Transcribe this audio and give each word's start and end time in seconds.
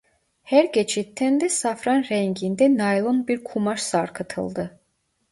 Her 0.43 0.63
geçitten 0.63 1.41
de 1.41 1.49
safran 1.49 2.03
renginde 2.09 2.77
naylon 2.77 3.27
bir 3.27 3.43
kumaş 3.43 3.81
sarkıtıldı. 3.81 4.79